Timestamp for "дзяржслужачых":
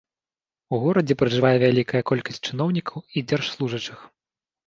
3.33-3.99